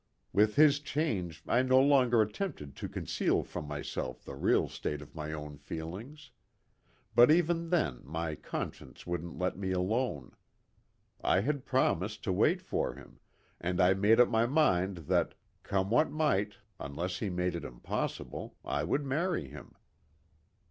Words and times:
With 0.33 0.55
his 0.55 0.79
change 0.79 1.43
I 1.47 1.61
no 1.61 1.79
longer 1.79 2.23
attempted 2.23 2.75
to 2.75 2.89
conceal 2.89 3.43
from 3.43 3.67
myself 3.67 4.25
the 4.25 4.33
real 4.33 4.67
state 4.67 4.99
of 4.99 5.13
my 5.13 5.31
own 5.31 5.59
feelings. 5.59 6.31
But 7.13 7.29
even 7.29 7.69
then 7.69 8.01
my 8.03 8.33
conscience 8.33 9.05
wouldn't 9.05 9.37
let 9.37 9.57
me 9.59 9.69
alone. 9.69 10.35
I 11.23 11.41
had 11.41 11.67
promised 11.67 12.23
to 12.23 12.33
wait 12.33 12.63
for 12.63 12.95
him, 12.95 13.19
and 13.59 13.79
I 13.79 13.93
made 13.93 14.19
up 14.19 14.27
my 14.27 14.47
mind 14.47 14.97
that, 15.07 15.35
come 15.61 15.91
what 15.91 16.09
might, 16.09 16.55
unless 16.79 17.19
he 17.19 17.29
made 17.29 17.53
it 17.53 17.63
impossible 17.63 18.55
I 18.65 18.83
would 18.83 19.05
marry 19.05 19.49
him." 19.49 19.75